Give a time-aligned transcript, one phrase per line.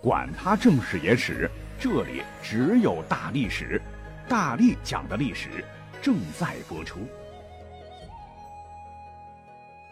[0.00, 3.82] 管他正史野史，这里只有大历史，
[4.28, 5.64] 大力讲的历史
[6.00, 7.00] 正在播出。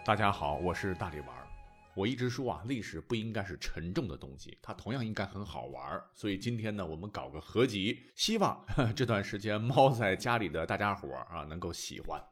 [0.05, 1.45] 大家好，我是大力丸儿。
[1.93, 6.05] 我一直说啊，历史不应该是沉重的东西，它同样应该很好玩儿。
[6.15, 8.65] 所以今天呢，我们搞个合集，希望
[8.95, 12.23] 这段时间猫在家里的大家伙儿啊能够喜欢。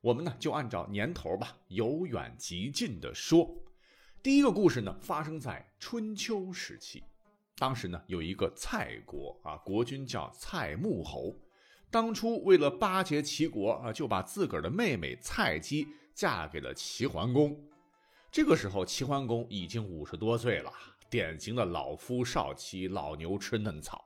[0.00, 3.46] 我们呢就按照年头吧，由远及近的说。
[4.24, 7.04] 第一个故事呢，发生在春秋时期。
[7.56, 11.36] 当时呢，有一个蔡国啊，国君叫蔡穆侯。
[11.90, 17.54] 当初为了巴结齐国啊，就把自个儿的妹妹蔡姬嫁给了齐桓公。
[18.30, 20.72] 这个时候，齐桓公已经五十多岁了，
[21.10, 24.02] 典型的老夫少妻，老牛吃嫩草。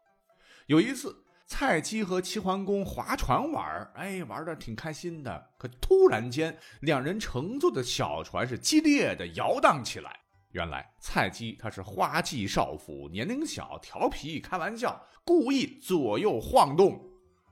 [0.66, 1.16] 有一次，
[1.48, 5.50] 蔡姬和齐桓公划船玩儿，哎，玩的挺开心的。
[5.56, 10.14] 可突然间，两人乘坐的小船是激烈的摇荡起来。
[10.52, 17.00] 原来，蔡姬她是花季少妇，年龄小，调皮，开玩笑，故意左右晃动；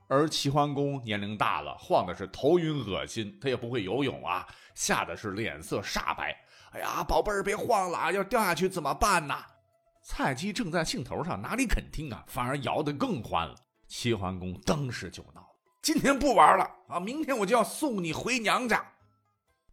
[0.07, 6.37] 而齐桓公年龄大了，晃的是头晕恶心，他也不会游泳啊，吓得是脸色煞白。
[6.71, 9.35] 哎呀，宝贝儿，别晃了啊，要掉下去怎么办呢？
[10.03, 13.55] 蔡姬正在兴头上，哪里肯听啊，反而摇得更欢了。
[13.87, 15.47] 齐桓公当时就闹
[15.81, 16.99] ：“今天不玩了啊！
[16.99, 18.85] 明天我就要送你回娘家。”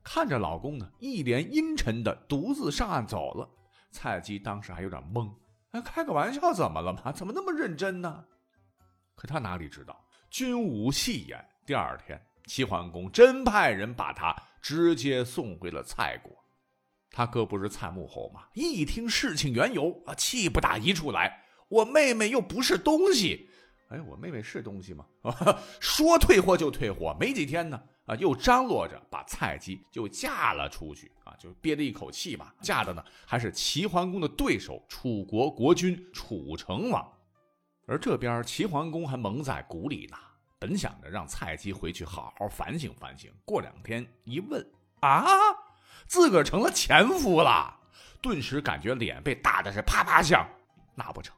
[0.04, 3.48] 看着老公呢，一脸阴沉的独自上岸走了。
[3.90, 5.32] 蔡姬当时还有点懵
[5.72, 7.10] ：“哎，开个玩笑怎么了嘛？
[7.10, 8.24] 怎么那么认真呢？”
[9.16, 11.44] 可他哪里知道，君无戏言。
[11.64, 16.30] 第二天，齐桓公真派人把他直接送回了蔡国。
[17.10, 18.42] 他哥不是蔡穆侯吗？
[18.54, 21.44] 一听事情缘由啊，气不打一处来。
[21.68, 23.48] 我妹妹又不是东西。
[23.88, 25.04] 哎，我妹妹是东西吗？
[25.80, 32.54] 说退货就退货，没几天呢，啊，又张罗着把蔡姬就嫁了出去啊，就憋了一口气吧。
[32.60, 37.06] 嫁的呢还是齐桓公的对手，楚国国君楚成王。
[37.86, 40.16] 而这边齐桓公还蒙在鼓里呢，
[40.58, 43.30] 本想着让蔡姬回去好好反省反省。
[43.44, 44.66] 过两天一问
[45.00, 45.26] 啊，
[46.06, 47.78] 自个儿成了前夫了，
[48.22, 50.48] 顿时感觉脸被打的是啪啪响。
[50.94, 51.36] 那不成？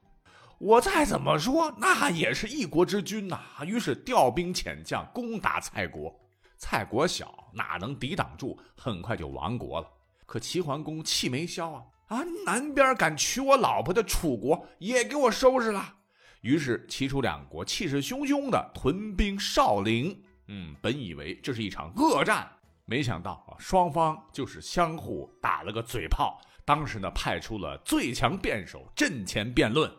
[0.59, 3.41] 我再怎么说，那也是一国之君呐。
[3.65, 6.19] 于是调兵遣将攻打蔡国，
[6.57, 8.59] 蔡国小，哪能抵挡住？
[8.75, 9.89] 很快就亡国了。
[10.25, 11.85] 可齐桓公气没消啊！
[12.09, 15.95] 啊，南边敢娶我老婆的楚国也给我收拾了。
[16.41, 20.23] 于是齐楚两国气势汹汹的屯兵少陵。
[20.49, 22.51] 嗯，本以为这是一场恶战，
[22.87, 26.41] 没想到啊，双方就是相互打了个嘴炮。
[26.65, 29.93] 当时呢，派出了最强辩手阵前辩论。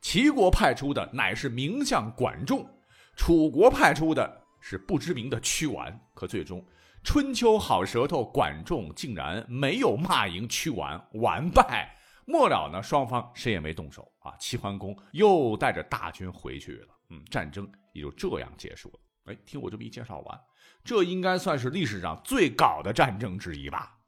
[0.00, 2.68] 齐国派出的乃是名将管仲，
[3.16, 6.00] 楚国派出的是不知名的屈完。
[6.14, 6.64] 可最终，
[7.02, 11.94] 春秋好舌头管仲竟然没有骂赢屈完，完败。
[12.24, 14.34] 末了呢，双方谁也没动手啊。
[14.38, 16.88] 齐桓公又带着大军回去了。
[17.10, 19.00] 嗯，战争也就这样结束了。
[19.32, 20.40] 哎，听我这么一介绍完，
[20.84, 23.98] 这应该算是历史上最搞的战争之一吧。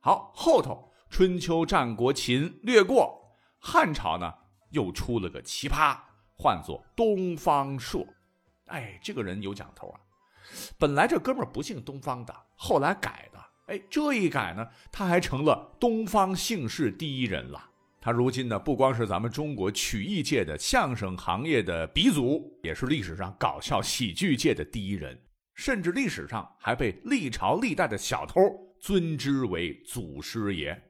[0.00, 3.25] 好，后头春秋战国秦略过。
[3.58, 4.32] 汉朝呢，
[4.70, 5.98] 又出了个奇葩，
[6.36, 8.06] 唤作东方朔。
[8.66, 10.00] 哎，这个人有讲头啊！
[10.78, 13.38] 本来这哥们儿不姓东方的，后来改的。
[13.66, 17.70] 哎，这一改呢，他还成了东方姓氏第一人了。
[18.00, 25.20] 他如今呢，不光是咱们中国曲艺界的相声行业的鼻祖，也是历史上搞笑喜剧界的第一人，
[25.54, 28.40] 甚至历史上还被历朝历代的小偷
[28.80, 30.80] 尊之为祖师爷。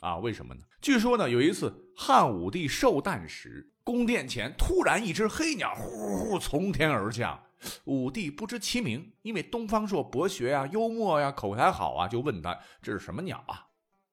[0.00, 0.60] 啊，为什么呢？
[0.82, 7.40] 据说呢，有一次汉武帝寿诞时，宫殿前突然一只黑鸟呼呼从天而降，
[7.84, 13.66] 武帝不知其名，因为东方朔博学呀、幽默呀、口才好啊，就问他这是什么鸟啊？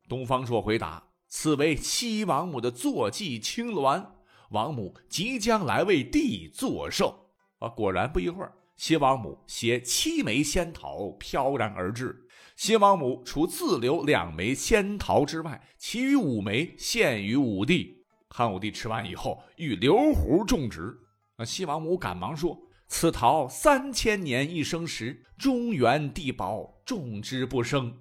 [0.08, 4.06] 东方朔回答：“此为西王母的坐骑青鸾，
[4.52, 12.28] 王母即将来为帝作寿。”啊，果然不一会儿，西王母携七枚仙桃飘然而至。
[12.62, 18.06] 西王母除自留两枚仙桃之外，其余五枚献于武帝。
[18.30, 20.96] 汉武帝吃完以后，欲留壶种植。
[21.40, 22.56] 那西王母赶忙说
[22.88, 27.98] ：“此桃三千年一生时，中原地薄，种之不生。”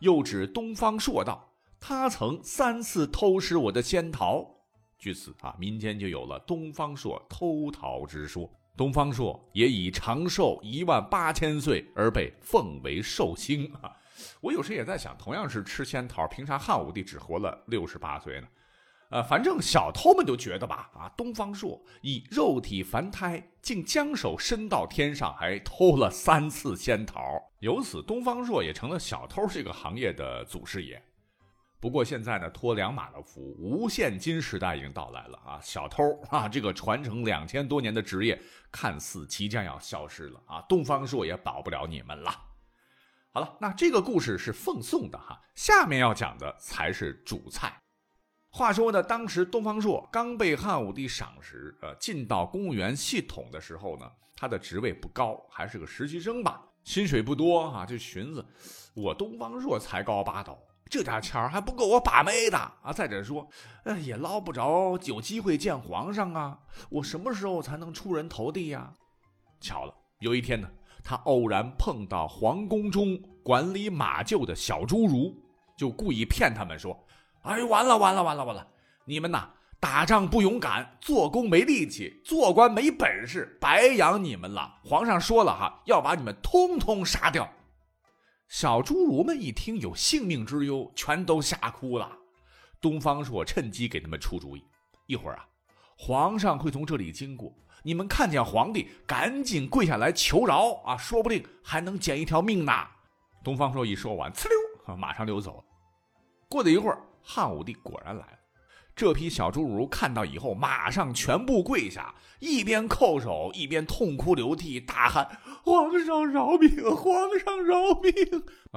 [0.00, 4.46] 又指东方朔道：“他曾三次偷食我的仙桃。”
[4.98, 8.50] 据此啊，民间就有了东方朔偷桃之说。
[8.76, 13.94] 东方朔也以长寿一万八千岁而被奉为寿星啊！
[14.40, 18.46] 我有时也在想，同样是吃仙桃，凭啥汉武帝只活了六十八岁呢？
[19.10, 27.20] 呃，反正小偷们就觉得吧，啊，东方朔以肉体凡胎，竟将手伸到天上，还偷了三次仙桃，
[27.58, 31.02] 由此东方朔也成了小偷这个行业的祖师爷。
[31.80, 35.58] 不过现在呢，托两马的福，无现金时代已经到来了啊！
[35.60, 38.40] 小偷啊，这个传承两千多年的职业，
[38.70, 40.60] 看似即将要消失了啊！
[40.68, 42.30] 东方朔也保不了你们了。
[43.32, 47.72] 好了，那这个故事是奉送的哈，下面要讲的才是主菜。
[48.50, 58.44] 话说呢，当时东方朔刚被汉武帝赏识，呃，进到公务员系统的时候呢，他的职位不高，还是个实习生吧，薪水不多啊，就寻思，
[58.94, 60.58] 我东方朔才高八斗。
[60.90, 62.92] 这点钱还不够我把妹的啊！
[62.92, 63.48] 再者说，
[63.84, 66.58] 呃，也捞不着有机会见皇上啊！
[66.88, 68.92] 我什么时候才能出人头地呀？
[69.60, 70.68] 巧了，有一天呢，
[71.02, 75.34] 他偶然碰到皇宫中管理马厩的小侏儒，
[75.76, 77.06] 就故意骗他们说
[77.42, 78.66] ：“哎，完了完了完了完了！
[79.04, 79.50] 你们呐，
[79.80, 84.78] 打仗不勇敢，做工没力气，做官没本事，白养你们了！
[84.84, 87.50] 皇上说了哈，要把你们通通杀掉。”
[88.48, 92.18] 小侏儒们一听有性命之忧，全都吓哭了。
[92.80, 94.64] 东方朔趁机给他们出主意：
[95.06, 95.46] 一会儿啊，
[95.96, 102.72] 皇上会从这里经过，你们看见皇帝，赶紧跪下来求饶啊，说不定还能捡一条命呢。
[103.42, 104.48] 东方朔一说完，呲
[104.86, 105.64] 溜，马上溜走了。
[106.48, 108.32] 过了一会儿，汉武帝果然来了。
[108.94, 116.68] 这批小侏儒看到以后，马上全部跪下，一边叩首，一边痛哭流涕，大喊：“皇上饶命！
[116.94, 118.12] 皇上饶命！”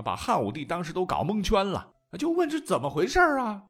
[0.01, 3.63] 把汉武帝当时都搞蒙圈了，就问这怎么回事啊？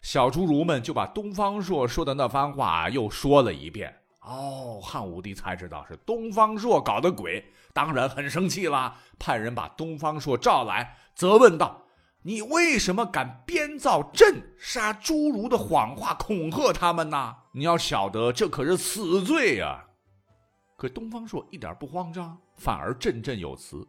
[0.00, 3.92] 小侏儒们就把东方朔说的那番话又说了一遍。
[4.28, 7.42] 哦，汉武帝才知道是东方朔搞的鬼，
[7.72, 11.86] 当然很生气了，派人把东方朔召来，责问道。
[12.22, 17.34] 你为什么敢编造朕杀侏儒的谎话恐吓他们呢？
[17.52, 19.86] 你要晓得，这可是死罪呀！
[20.76, 23.86] 可东方朔一点不慌张，反而振振有词：“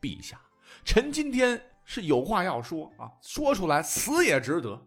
[0.00, 0.40] 陛下，
[0.86, 4.86] 臣今天是有话要说啊，说出来死也值得。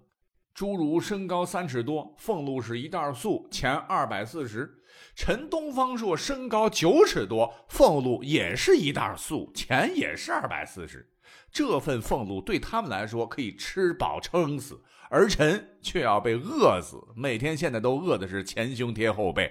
[0.60, 4.70] 侏儒身高三尺多，俸禄是一袋粟，钱二百四十。
[5.16, 11.10] 陈东方朔身高九尺多，俸禄也是一袋粟，钱也是二百四十。”
[11.50, 19.50] 这份俸禄对他们来说可以吃饱撑死，而臣却要被饿死，每天现在都饿的是前胸贴后背。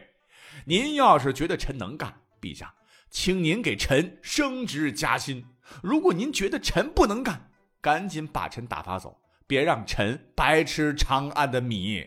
[0.67, 2.75] 您要是觉得臣能干，陛下，
[3.09, 5.41] 请您给臣升职加薪；
[5.83, 7.51] 如果您觉得臣不能干，
[7.81, 9.19] 赶紧把臣打发走，
[9.49, 12.07] 别让臣白吃长安的米。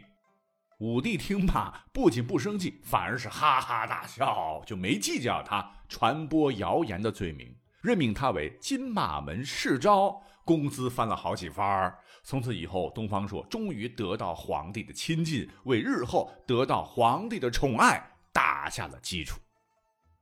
[0.78, 7.56] 武帝听罢，不仅不生气，反而是哈哈大笑，就没计较他传播谣言的罪名。
[7.82, 11.94] 任命他为金马门侍招，工资翻了好几番。
[12.24, 19.40] 从此以后，东方朔终于得到皇帝的亲近，为日后得到皇帝的宠爱打下了基础。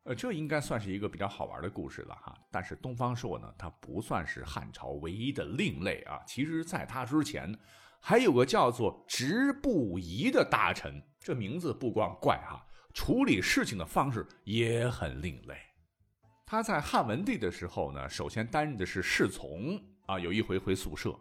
[0.04, 2.36] 呃，这应该算是一个比较好玩的故事了哈。
[2.50, 6.20] 但是东方朔呢，他不算是汉朝唯一的另类啊。
[6.26, 7.54] 其实，在他之前，
[8.00, 15.58] 还有个叫做直不疑的大臣，这名字不光怪哈，处理事情的方式也很另类。
[16.46, 20.18] 他在汉文帝的时候呢，首先担任的是侍从啊。
[20.18, 21.16] 有一回回宿舍，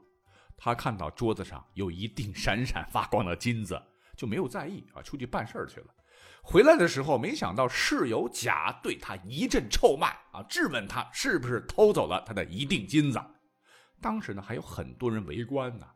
[0.57, 3.79] 他看到桌子上有一锭闪闪发光的金子，
[4.19, 5.87] 就没有在意啊，出去办事儿去了。
[6.43, 13.23] 回来的时候，没想到室友甲对他一阵臭骂啊，质问他是不是偷走了他的一锭金子。
[14.01, 15.87] 当时呢，还有很多人围观呢。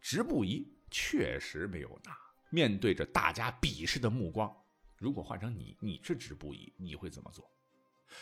[0.00, 2.16] 直不疑确实没有拿。
[2.50, 4.52] 面对着大家鄙视的目光，
[4.96, 7.50] 如果换成你，你是直不疑，你会怎么做？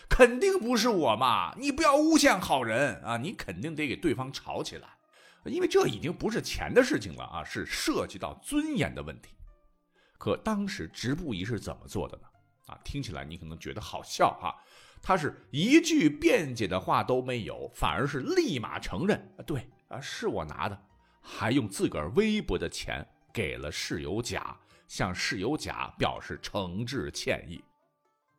[0.09, 1.55] 肯定不是我嘛！
[1.59, 3.17] 你不要诬陷好人啊！
[3.17, 4.89] 你肯定得给对方吵起来，
[5.47, 9.35] 因为这已经不是钱的事情了啊，是涉及到尊严的问题。
[10.21, 12.25] 可当时直布仪是怎么做的呢？
[12.67, 14.55] 啊，听起来你可能觉得好笑哈，
[15.01, 20.79] 他是一句辩解的话都没有，反而是立马承认，对啊，是我拿的，
[21.23, 24.55] 还用自个儿微薄的钱给了室友甲，
[24.87, 27.65] 向室友甲表示诚挚歉意。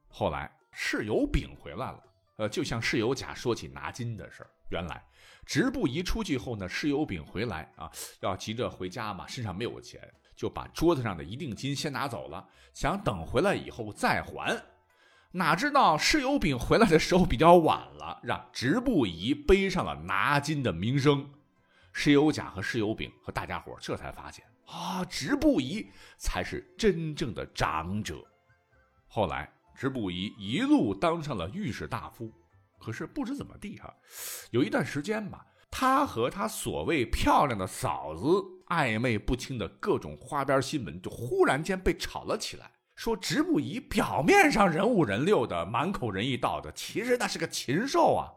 [0.08, 0.50] 后来。
[0.74, 2.04] 室友丙回来了，
[2.38, 4.50] 呃，就向室友甲说起拿金的事儿。
[4.70, 5.04] 原来，
[5.46, 10.02] 直布仪出去后呢，室友丙回来啊，要急着回家嘛，身上没有钱，
[10.42, 14.60] 就把桌子上的一锭金先拿走了，想等回来以后再还。
[15.34, 21.30] 哪知道室友丙回来的时候比较晚了，让直不疑背上了拿金的名声。
[21.94, 28.26] 室友甲和室友丙和大家伙这才发现啊，直不疑才是真正的长者。
[29.06, 29.48] 后来。
[29.74, 32.32] 直不疑一路当上了御史大夫，
[32.78, 33.92] 可是不知怎么地哈，
[34.52, 38.24] 有一段时间吧，他和他所谓漂亮的嫂子
[38.72, 42.72] 暧昧不清的各种花边新闻就忽然间被炒了起来。
[42.96, 48.32] 说直不疑表面上人五人六的，满口仁义道德，其实那是个禽兽啊。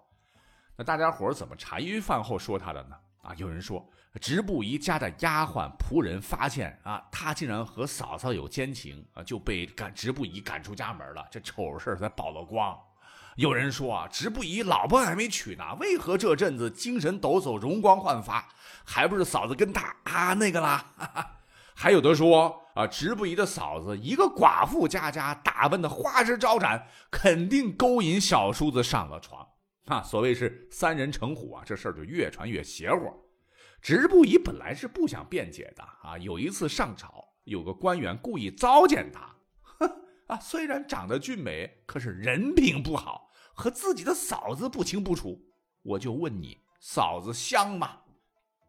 [0.77, 2.97] 那大家伙怎么茶余饭后说他的呢？
[3.23, 3.87] 啊，有人说
[4.21, 11.27] 直不疑家的丫鬟仆人发现啊，他竟然和嫂嫂有奸情啊，就被赶直不疑赶出家门了。
[11.31, 12.77] 这丑事才曝了光。
[13.37, 18.49] 有人说啊，直不疑老婆还没娶呢，为何这阵子精神抖擞、容光焕发？
[18.85, 20.93] 还不是嫂子跟他啊那个啦？
[20.97, 21.31] 哈 哈
[21.75, 29.45] 还有的说啊，直不疑的嫂子一个寡妇家家，打扮的花枝招展，肯定勾引小叔子上了床。
[29.87, 33.13] 啊，所谓是三人成虎啊，这事儿就越传越邪乎。
[33.83, 39.29] 直不疑本来是不想辩解的啊，有一次上朝，有个官员故意糟践他，
[40.27, 45.41] 啊，虽然长得俊美，可是人品不好，和自己的嫂子不清不楚。
[45.83, 48.01] 我就问你，嫂子香吗？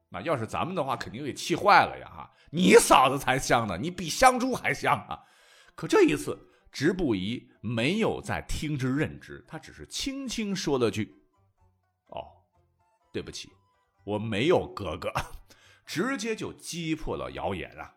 [0.10, 2.10] 那要是咱们的话，肯定给气坏了呀！
[2.10, 5.20] 哈，你嫂子才香呢，你比香猪还香啊！
[5.76, 6.38] 可这一次，
[6.72, 11.14] 直不疑没有再听之任之，他只是轻轻说了句
[12.08, 12.28] ：“哦，
[13.12, 13.50] 对不起。”
[14.06, 15.12] 我没有哥哥，
[15.84, 17.96] 直接就击破了谣言啊！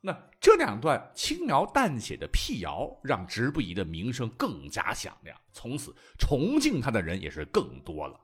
[0.00, 8.20] 那这两段轻描淡写的辟谣，让直不疑的名声更加响亮，从此崇敬他的人也是更多了。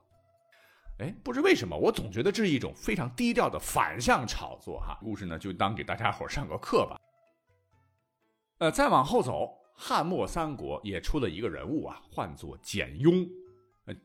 [0.99, 4.97] 哎，不知为什么，我总觉得这是一种非常低调的反向炒作哈。
[5.01, 6.97] 故事呢，就当给大家伙上个课吧。
[8.59, 13.27] 呃，再往后走，汉末三国也出了一个人物啊，唤作简雍。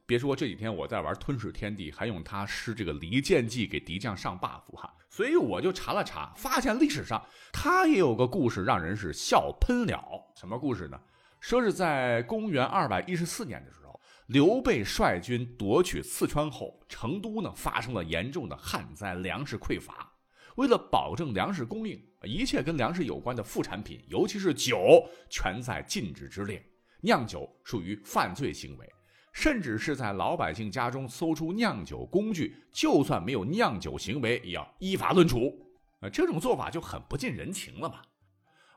[0.04, 10.02] 别说这几天我在玩吞噬天地，还用它施这个离间计给敌将上 buff 哈，所以我就查了查，发现历史上他也有个故事让人是笑喷了。
[10.37, 11.00] 什么故事呢？
[11.40, 20.12] 说是在公元二百一十四年的时候，刘备率军夺取四川后，成都呢发生了严重的旱灾，粮食匮乏。
[20.56, 26.62] 为了保证粮食供应，一切跟粮食有关的副产品，尤其是酒，全在禁止之列。
[27.00, 28.87] 酿酒属于犯罪行为。
[29.32, 35.52] 甚至是在老百姓家中搜出酿酒工具，就算没有酿酒行为，也要依法论处。
[36.00, 38.02] 啊，这种做法就很不近人情了嘛。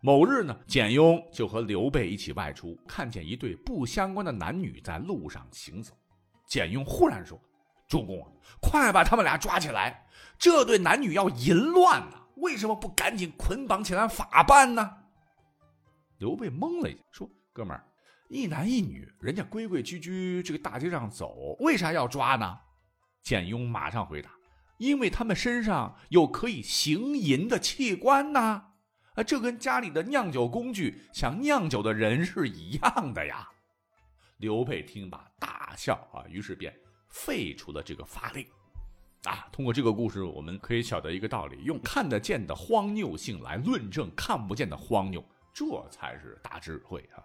[0.02, 5.94] 某日呢，简雍就和刘备一起外出，看见一对不相关的男女在路上行走。
[6.46, 7.40] 简雍忽然说
[7.88, 8.30] ：“主公啊，
[8.62, 10.06] 快把他们俩抓起来！
[10.38, 14.98] 这对男女要淫乱呢，为什么不赶紧捆绑起来法办呢？”
[16.20, 17.88] 刘备懵了一下，说：“哥们儿。”
[18.30, 22.60] 一男一女，人家规规矩矩这个大街上走，为啥要抓呢？
[23.22, 24.32] 简雍马上回答
[24.80, 28.40] ：“因为他们身上有可以行淫的器官呐！
[29.16, 33.48] 啊，这跟家里的酿酒工具想酿酒的人是一样的呀。”
[34.40, 36.74] 刘备听罢大笑啊，于是便
[37.10, 38.46] 废除了这个法令。
[39.24, 47.24] 啊，通过这个故事，我们可以晓得一个道理：用看得见的荒谬性来论证看不见的荒谬，这才是大智慧啊！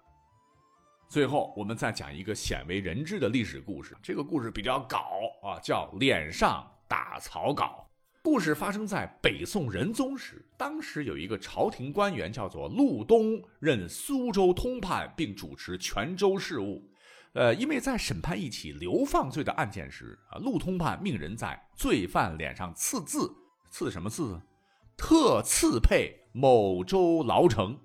[1.08, 3.96] 最后，我们再讲一个鲜为人知的历史故事。
[4.02, 4.98] 这个故事比较搞
[5.42, 7.88] 啊，叫“脸上打草稿”。
[8.22, 16.86] 故事发生在北宋仁宗时，当时有一个朝廷官员叫做陆东，任苏州通判，并主持泉州事务。
[17.32, 23.32] 呃，因为在审判一起流放罪的案件时，啊，陆通判命人在罪犯脸上刺字，
[23.70, 24.38] 刺什么字？
[24.94, 27.78] 特刺配某州牢城。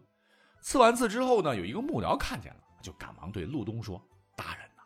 [0.62, 2.60] 刺完字之后呢，有一个幕僚看见了。
[2.83, 3.99] 就赶忙对陆东说
[4.37, 4.83] ：“大人呐，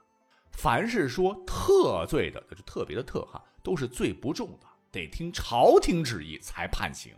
[0.52, 7.14] 凡是说特罪的，就是特别的特哈，都是罪不重的，得听朝廷旨意才判刑。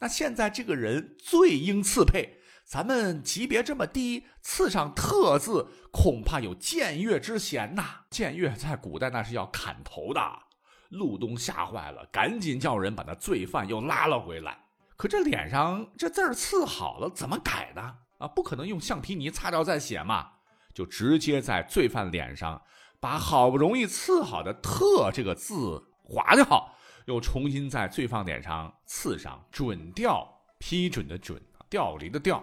[0.00, 8.00] 那现在这个人罪应赐配，咱们级别这么低，赐上特字，恐怕有僭越之嫌呐。
[8.10, 10.20] 僭越在古代那是要砍头的。”
[10.90, 14.64] 陆东吓坏了，赶紧叫人把那罪犯又拉了回来。
[14.96, 17.96] 可这脸上这字儿刺好了，怎么改呢？
[18.24, 20.30] 啊，不可能用橡皮泥擦掉再写嘛，
[20.72, 22.62] 就直接在罪犯脸上
[22.98, 30.26] 把好不容易刺好的“特”这个字划掉，又重新在罪犯脸上刺上“准调”，
[30.58, 31.38] 批准的“准”，
[31.68, 32.42] 调离的“调”，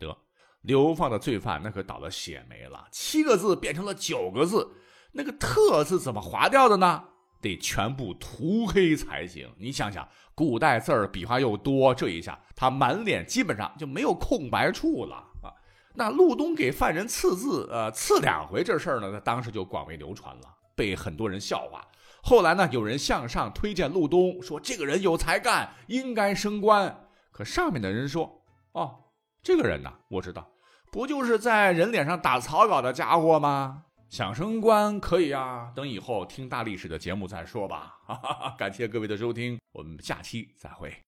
[0.00, 0.16] 得
[0.62, 4.66] 流放的罪犯那可倒了血霉了，七个字变成了九个字，
[5.12, 7.04] 那个“特”字怎么划掉的呢？
[7.40, 9.48] 得全部涂黑才行。
[9.58, 15.52] 你想想，古代字儿笔画又多，这一下他满脸基本上就没有空白处了啊！
[15.94, 20.42] 那陆东给犯人刺字，呃，刺两回这事儿呢，他当时就广为流传了，
[20.76, 21.84] 被很多人笑话。
[22.22, 27.08] 后来呢，有人向上推荐陆东，说这个人有才干，应该升官。
[27.30, 28.42] 可上面的人说
[28.72, 28.96] ：“哦，
[29.42, 30.50] 这个人呢，我知道，
[30.92, 37.98] 不就是在人脸上打草稿的家伙吗？”想升官可以啊，等以后听大历史的节目再说吧。
[38.06, 41.04] 哈哈哈感谢各位的收听，我们下期再会。